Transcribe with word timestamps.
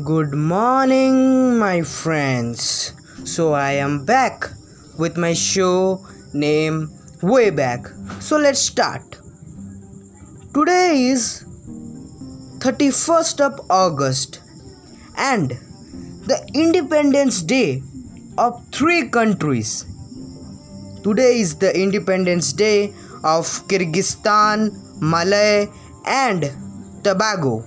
Good 0.00 0.32
morning, 0.32 1.58
my 1.58 1.82
friends. 1.82 2.94
So, 3.24 3.52
I 3.52 3.72
am 3.72 4.06
back 4.06 4.48
with 4.98 5.18
my 5.18 5.34
show 5.34 6.00
name 6.32 6.88
Way 7.20 7.50
Back. 7.50 7.88
So, 8.18 8.38
let's 8.38 8.58
start. 8.58 9.18
Today 10.54 10.96
is 11.10 11.44
31st 12.60 13.42
of 13.42 13.60
August 13.68 14.40
and 15.18 15.50
the 16.24 16.40
Independence 16.54 17.42
Day 17.42 17.82
of 18.38 18.64
three 18.72 19.10
countries. 19.10 19.84
Today 21.02 21.38
is 21.38 21.56
the 21.56 21.78
Independence 21.78 22.54
Day 22.54 22.94
of 23.24 23.44
Kyrgyzstan, 23.68 24.72
Malay, 25.02 25.68
and 26.06 26.50
Tobago. 27.04 27.62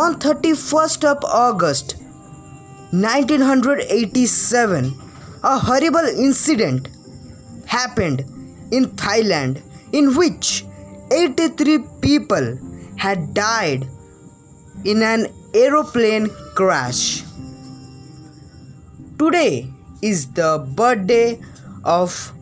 On 0.00 0.14
31st 0.18 1.04
of 1.04 1.22
August 1.22 1.96
1987, 2.92 4.94
a 5.44 5.58
horrible 5.58 6.06
incident 6.16 6.88
happened 7.66 8.24
in 8.70 8.86
Thailand 9.02 9.60
in 9.92 10.16
which 10.16 10.64
83 11.10 11.80
people 12.00 12.58
had 12.96 13.34
died 13.34 13.86
in 14.86 15.02
an 15.02 15.26
aeroplane 15.54 16.30
crash. 16.54 17.22
Today 19.18 19.68
is 20.00 20.32
the 20.32 20.66
birthday 20.74 21.38
of 21.84 22.32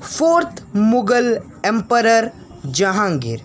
4th 0.00 0.62
Mughal 0.74 1.40
Emperor 1.62 2.32
Jahangir. 2.66 3.40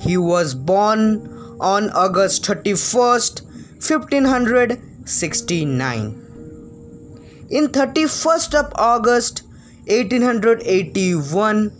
He 0.00 0.16
was 0.16 0.56
born 0.56 1.31
on 1.62 1.90
August 1.90 2.44
31st, 2.44 3.42
1569. 3.88 6.18
In 7.50 7.68
31st 7.68 8.54
of 8.58 8.72
August 8.76 9.42
1881, 9.86 11.72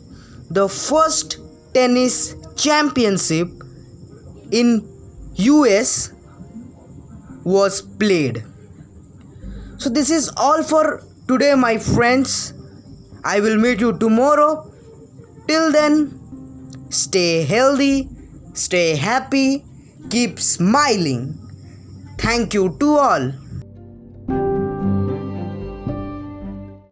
the 0.50 0.69
first 0.69 1.39
tennis 1.74 2.34
championship 2.56 3.48
in 4.50 4.83
US 5.36 6.12
was 7.44 7.83
played. 7.83 8.44
So 9.78 9.91
this 9.91 10.11
is 10.11 10.30
all 10.36 10.62
for 10.62 11.02
today 11.27 11.55
my 11.55 11.78
friends. 11.78 12.52
I 13.24 13.41
will 13.41 13.56
meet 13.56 13.80
you 13.80 13.96
tomorrow. 13.98 14.70
Till 15.48 15.72
then, 15.72 16.12
stay 16.91 17.44
healthy, 17.44 18.11
stay 18.52 18.96
happy, 18.96 19.64
keep 20.11 20.41
smiling. 20.41 21.39
Thank 22.19 22.55
you 22.55 22.77
to 22.81 22.97
all. 22.98 23.33